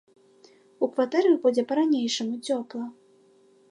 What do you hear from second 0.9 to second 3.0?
кватэрах будзе па-ранейшаму цёпла.